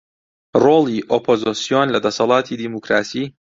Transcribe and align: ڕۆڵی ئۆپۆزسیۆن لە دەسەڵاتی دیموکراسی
ڕۆڵی 0.63 0.97
ئۆپۆزسیۆن 1.11 1.87
لە 1.93 1.99
دەسەڵاتی 2.05 2.59
دیموکراسی 2.61 3.23